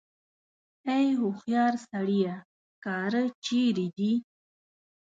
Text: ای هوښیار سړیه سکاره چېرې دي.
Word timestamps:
ای 0.93 1.05
هوښیار 1.19 1.73
سړیه 1.87 2.35
سکاره 2.71 3.23
چېرې 3.45 3.87
دي. 3.97 4.13